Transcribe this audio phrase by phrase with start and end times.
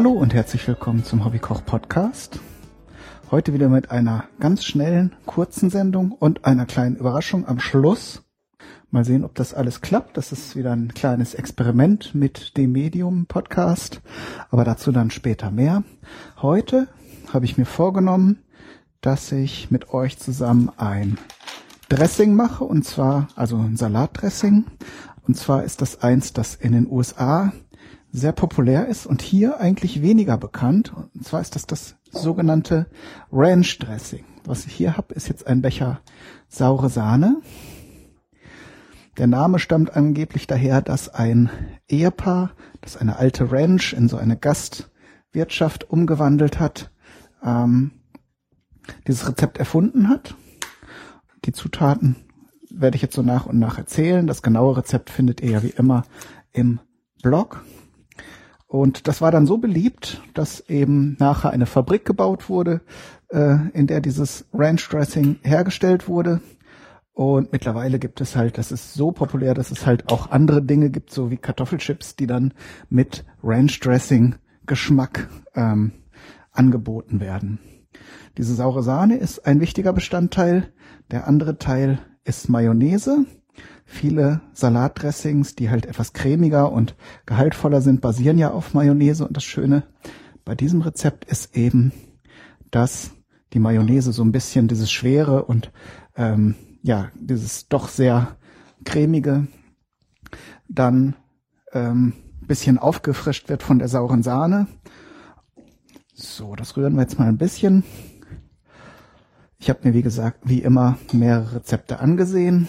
[0.00, 2.40] Hallo und herzlich willkommen zum Hobbykoch Podcast.
[3.30, 8.22] Heute wieder mit einer ganz schnellen, kurzen Sendung und einer kleinen Überraschung am Schluss.
[8.90, 10.16] Mal sehen, ob das alles klappt.
[10.16, 14.00] Das ist wieder ein kleines Experiment mit dem Medium Podcast,
[14.48, 15.84] aber dazu dann später mehr.
[16.40, 16.88] Heute
[17.30, 18.38] habe ich mir vorgenommen,
[19.02, 21.18] dass ich mit euch zusammen ein
[21.90, 24.64] Dressing mache und zwar also ein Salatdressing
[25.28, 27.52] und zwar ist das eins, das in den USA
[28.12, 30.92] sehr populär ist und hier eigentlich weniger bekannt.
[30.94, 32.86] Und zwar ist das das sogenannte
[33.32, 34.24] Ranch Dressing.
[34.44, 36.00] Was ich hier habe, ist jetzt ein Becher
[36.48, 37.40] saure Sahne.
[39.18, 41.50] Der Name stammt angeblich daher, dass ein
[41.88, 46.90] Ehepaar, das eine alte Ranch in so eine Gastwirtschaft umgewandelt hat,
[47.44, 47.92] ähm,
[49.06, 50.34] dieses Rezept erfunden hat.
[51.44, 52.16] Die Zutaten
[52.70, 54.26] werde ich jetzt so nach und nach erzählen.
[54.26, 56.04] Das genaue Rezept findet ihr ja wie immer
[56.52, 56.80] im
[57.22, 57.64] Blog.
[58.70, 62.82] Und das war dann so beliebt, dass eben nachher eine Fabrik gebaut wurde,
[63.30, 66.40] äh, in der dieses Ranch Dressing hergestellt wurde.
[67.12, 70.88] Und mittlerweile gibt es halt, das ist so populär, dass es halt auch andere Dinge
[70.90, 72.54] gibt, so wie Kartoffelchips, die dann
[72.88, 75.90] mit Ranch Dressing Geschmack ähm,
[76.52, 77.58] angeboten werden.
[78.38, 80.72] Diese saure Sahne ist ein wichtiger Bestandteil.
[81.10, 83.24] Der andere Teil ist Mayonnaise.
[83.84, 86.94] Viele Salatdressings, die halt etwas cremiger und
[87.26, 89.26] gehaltvoller sind, basieren ja auf Mayonnaise.
[89.26, 89.84] Und das Schöne
[90.44, 91.92] bei diesem Rezept ist eben,
[92.70, 93.10] dass
[93.52, 95.72] die Mayonnaise so ein bisschen dieses schwere und
[96.16, 98.36] ähm, ja dieses doch sehr
[98.84, 99.48] cremige
[100.68, 101.16] dann
[101.72, 102.14] ähm,
[102.46, 104.66] bisschen aufgefrischt wird von der sauren Sahne.
[106.14, 107.84] So, das rühren wir jetzt mal ein bisschen.
[109.58, 112.66] Ich habe mir, wie gesagt, wie immer mehrere Rezepte angesehen.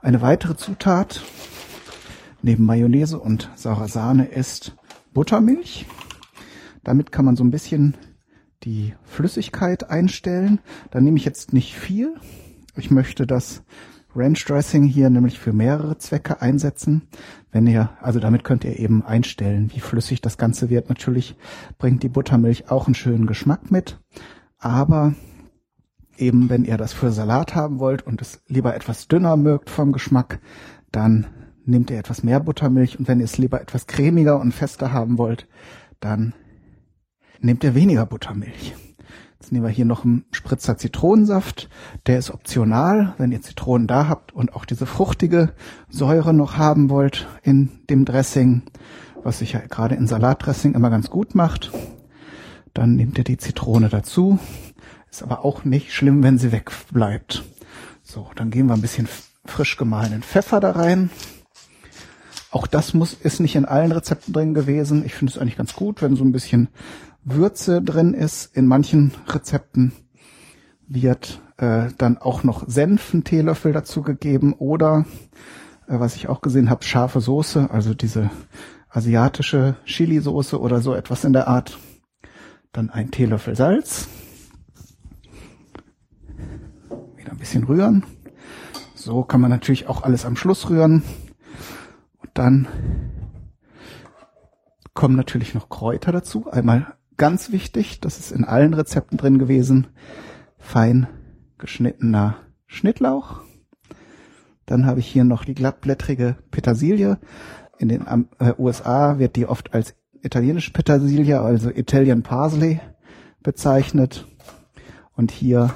[0.00, 1.22] Eine weitere Zutat
[2.40, 4.76] neben Mayonnaise und saurer Sahne ist
[5.12, 5.86] Buttermilch.
[6.84, 7.96] Damit kann man so ein bisschen
[8.62, 10.60] die Flüssigkeit einstellen.
[10.92, 12.14] Da nehme ich jetzt nicht viel.
[12.76, 13.64] Ich möchte das
[14.14, 17.08] Ranch Dressing hier nämlich für mehrere Zwecke einsetzen.
[17.50, 20.88] Wenn ihr, also damit könnt ihr eben einstellen, wie flüssig das Ganze wird.
[20.88, 21.34] Natürlich
[21.76, 23.98] bringt die Buttermilch auch einen schönen Geschmack mit.
[24.58, 25.14] Aber
[26.18, 29.92] eben wenn ihr das für Salat haben wollt und es lieber etwas dünner mögt vom
[29.92, 30.40] Geschmack,
[30.92, 31.26] dann
[31.64, 35.18] nehmt ihr etwas mehr Buttermilch und wenn ihr es lieber etwas cremiger und fester haben
[35.18, 35.46] wollt,
[36.00, 36.32] dann
[37.40, 38.74] nehmt ihr weniger Buttermilch.
[39.40, 41.68] Jetzt nehmen wir hier noch einen Spritzer Zitronensaft.
[42.06, 45.52] Der ist optional, wenn ihr Zitronen da habt und auch diese fruchtige
[45.88, 48.62] Säure noch haben wollt in dem Dressing,
[49.22, 51.70] was sich ja gerade in Salatdressing immer ganz gut macht.
[52.74, 54.38] Dann nehmt ihr die Zitrone dazu
[55.10, 57.44] ist aber auch nicht schlimm, wenn sie wegbleibt.
[58.02, 59.08] So, dann geben wir ein bisschen
[59.44, 61.10] frisch gemahlenen Pfeffer da rein.
[62.50, 65.04] Auch das muss, ist nicht in allen Rezepten drin gewesen.
[65.04, 66.68] Ich finde es eigentlich ganz gut, wenn so ein bisschen
[67.24, 68.56] Würze drin ist.
[68.56, 69.92] In manchen Rezepten
[70.86, 75.04] wird äh, dann auch noch Senf, ein Teelöffel dazu gegeben oder,
[75.86, 78.30] äh, was ich auch gesehen habe, scharfe Soße, also diese
[78.88, 81.78] asiatische Chili-Soße oder so etwas in der Art.
[82.72, 84.08] Dann ein Teelöffel Salz.
[87.38, 88.04] Ein bisschen rühren.
[88.96, 91.04] So kann man natürlich auch alles am Schluss rühren.
[92.16, 92.66] Und dann
[94.92, 96.50] kommen natürlich noch Kräuter dazu.
[96.50, 99.86] Einmal ganz wichtig, das ist in allen Rezepten drin gewesen,
[100.58, 101.06] fein
[101.58, 103.42] geschnittener Schnittlauch.
[104.66, 107.18] Dann habe ich hier noch die glattblättrige Petersilie.
[107.78, 108.04] In den
[108.40, 112.80] äh, USA wird die oft als italienische Petersilie, also Italian Parsley
[113.44, 114.26] bezeichnet.
[115.14, 115.72] Und hier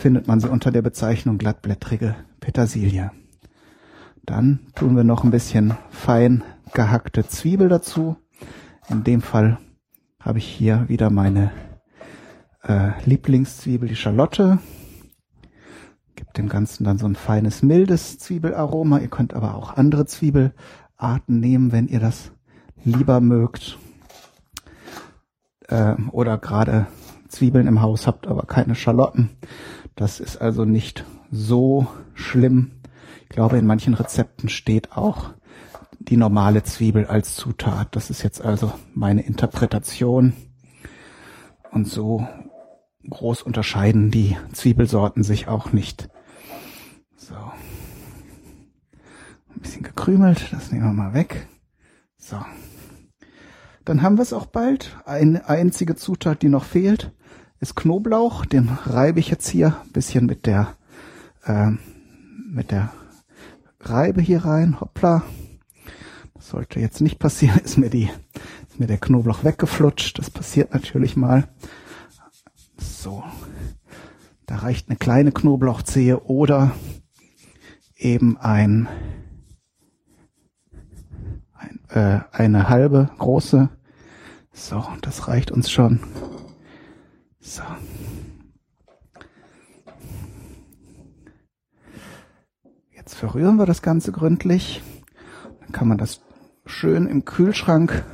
[0.00, 3.10] findet man sie unter der Bezeichnung glattblättrige Petersilie.
[4.24, 8.16] Dann tun wir noch ein bisschen fein gehackte Zwiebel dazu.
[8.88, 9.58] In dem Fall
[10.18, 11.50] habe ich hier wieder meine
[12.62, 14.58] äh, Lieblingszwiebel, die Schalotte.
[16.16, 19.00] Gibt dem Ganzen dann so ein feines, mildes Zwiebelaroma.
[19.00, 22.32] Ihr könnt aber auch andere Zwiebelarten nehmen, wenn ihr das
[22.84, 23.78] lieber mögt.
[25.68, 26.86] Äh, oder gerade
[27.28, 29.30] Zwiebeln im Haus habt, aber keine Schalotten.
[29.96, 32.72] Das ist also nicht so schlimm.
[33.22, 35.30] Ich glaube, in manchen Rezepten steht auch
[35.98, 37.94] die normale Zwiebel als Zutat.
[37.94, 40.32] Das ist jetzt also meine Interpretation.
[41.70, 42.26] Und so
[43.08, 46.08] groß unterscheiden die Zwiebelsorten sich auch nicht.
[47.16, 47.34] So.
[47.34, 47.50] Ein
[49.60, 51.46] bisschen gekrümelt, das nehmen wir mal weg.
[52.16, 52.38] So.
[53.84, 54.96] Dann haben wir es auch bald.
[55.04, 57.12] Eine einzige Zutat, die noch fehlt,
[57.60, 58.46] ist Knoblauch.
[58.46, 60.76] Den reibe ich jetzt hier ein bisschen mit der,
[61.44, 61.70] äh,
[62.50, 62.92] mit der
[63.80, 64.80] Reibe hier rein.
[64.80, 65.22] Hoppla.
[66.34, 67.60] Das sollte jetzt nicht passieren.
[67.64, 68.10] Ist mir die,
[68.68, 70.18] ist mir der Knoblauch weggeflutscht.
[70.18, 71.48] Das passiert natürlich mal.
[72.78, 73.22] So.
[74.46, 76.72] Da reicht eine kleine Knoblauchzehe oder
[77.94, 78.88] eben ein,
[81.52, 83.68] ein äh, eine halbe große.
[84.52, 86.00] So, das reicht uns schon.
[87.50, 87.64] So.
[92.92, 94.80] Jetzt verrühren wir das Ganze gründlich.
[95.58, 96.20] Dann kann man das
[96.64, 98.04] schön im Kühlschrank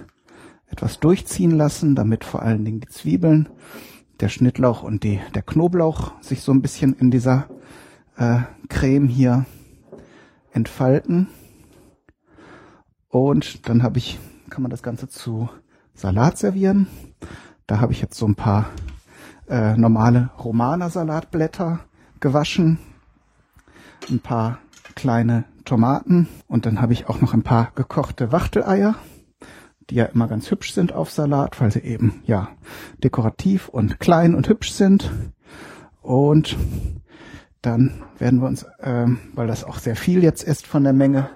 [0.68, 3.50] etwas durchziehen lassen, damit vor allen Dingen die Zwiebeln,
[4.20, 7.46] der Schnittlauch und die, der Knoblauch sich so ein bisschen in dieser
[8.16, 8.38] äh,
[8.70, 9.44] Creme hier
[10.50, 11.26] entfalten.
[13.08, 14.18] Und dann habe ich,
[14.48, 15.50] kann man das Ganze zu
[15.92, 16.86] Salat servieren.
[17.66, 18.70] Da habe ich jetzt so ein paar
[19.48, 21.81] äh, normale Romana-Salatblätter
[22.20, 22.78] gewaschen,
[24.10, 24.58] ein paar
[24.94, 28.94] kleine Tomaten und dann habe ich auch noch ein paar gekochte Wachteleier,
[29.90, 32.48] die ja immer ganz hübsch sind auf Salat, weil sie eben ja
[33.02, 35.10] dekorativ und klein und hübsch sind.
[36.02, 36.56] Und
[37.62, 41.31] dann werden wir uns, ähm, weil das auch sehr viel jetzt ist von der Menge,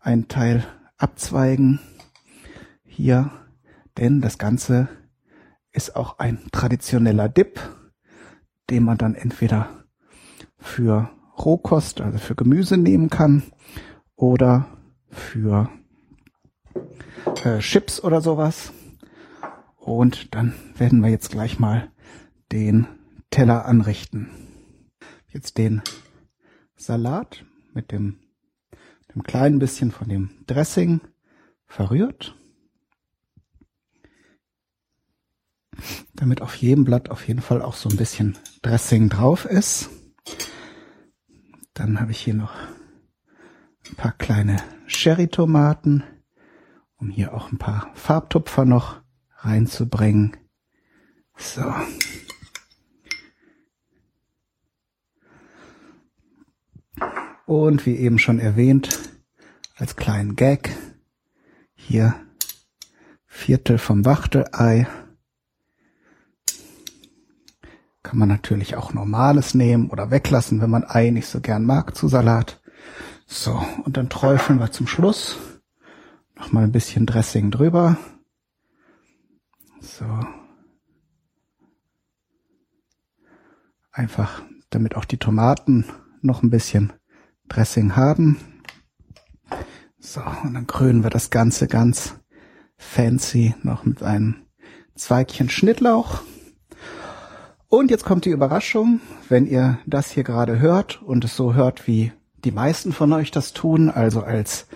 [0.00, 0.64] einen Teil
[0.98, 1.80] abzweigen
[2.84, 3.30] hier,
[3.98, 4.88] denn das Ganze
[5.76, 7.60] ist auch ein traditioneller Dip,
[8.70, 9.84] den man dann entweder
[10.58, 13.42] für Rohkost, also für Gemüse nehmen kann
[14.16, 14.66] oder
[15.10, 15.68] für
[17.44, 18.72] äh, Chips oder sowas.
[19.76, 21.90] Und dann werden wir jetzt gleich mal
[22.50, 22.86] den
[23.30, 24.30] Teller anrichten.
[25.28, 25.82] Jetzt den
[26.74, 27.44] Salat
[27.74, 28.18] mit dem,
[29.14, 31.00] dem kleinen bisschen von dem Dressing
[31.66, 32.34] verrührt.
[36.16, 39.90] Damit auf jedem Blatt auf jeden Fall auch so ein bisschen Dressing drauf ist.
[41.74, 42.54] Dann habe ich hier noch
[43.88, 46.02] ein paar kleine Cherry-Tomaten,
[46.96, 49.02] um hier auch ein paar Farbtupfer noch
[49.36, 50.36] reinzubringen.
[51.36, 51.62] So.
[57.44, 58.98] Und wie eben schon erwähnt,
[59.76, 60.74] als kleinen Gag
[61.74, 62.14] hier
[63.26, 64.88] Viertel vom Wachtelei
[68.06, 71.96] Kann man natürlich auch normales nehmen oder weglassen, wenn man Ei nicht so gern mag
[71.96, 72.60] zu Salat.
[73.26, 75.36] So, und dann träufeln wir zum Schluss
[76.36, 77.96] nochmal ein bisschen Dressing drüber.
[79.80, 80.04] So.
[83.90, 85.84] Einfach, damit auch die Tomaten
[86.22, 86.92] noch ein bisschen
[87.48, 88.36] Dressing haben.
[89.98, 92.20] So, und dann krönen wir das Ganze ganz
[92.76, 94.46] fancy noch mit einem
[94.94, 96.22] Zweigchen Schnittlauch.
[97.68, 101.88] Und jetzt kommt die Überraschung, wenn ihr das hier gerade hört und es so hört,
[101.88, 102.12] wie
[102.44, 104.68] die meisten von euch das tun, also als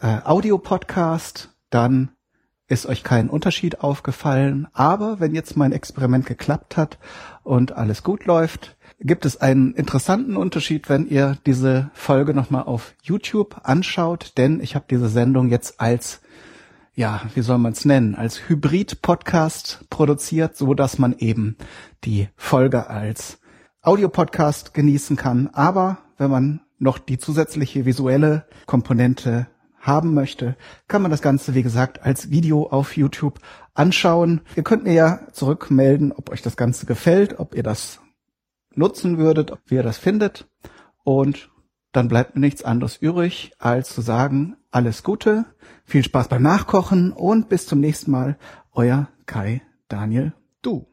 [0.00, 2.10] äh, Audio-Podcast, dann
[2.66, 4.66] ist euch kein Unterschied aufgefallen.
[4.72, 6.98] Aber wenn jetzt mein Experiment geklappt hat
[7.44, 12.94] und alles gut läuft, gibt es einen interessanten Unterschied, wenn ihr diese Folge nochmal auf
[13.02, 16.21] YouTube anschaut, denn ich habe diese Sendung jetzt als
[16.94, 21.56] ja, wie soll man es nennen, als Hybrid-Podcast produziert, so dass man eben
[22.04, 23.38] die Folge als
[23.80, 25.48] Audiopodcast genießen kann.
[25.52, 29.46] Aber wenn man noch die zusätzliche visuelle Komponente
[29.80, 33.40] haben möchte, kann man das Ganze, wie gesagt, als Video auf YouTube
[33.74, 34.42] anschauen.
[34.54, 38.00] Ihr könnt mir ja zurückmelden, ob euch das Ganze gefällt, ob ihr das
[38.74, 40.46] nutzen würdet, wie ihr das findet.
[41.04, 41.50] Und
[41.92, 45.44] dann bleibt mir nichts anderes übrig, als zu sagen, alles Gute,
[45.84, 48.38] viel Spaß beim Nachkochen und bis zum nächsten Mal,
[48.72, 50.32] euer Kai Daniel
[50.62, 50.86] Du.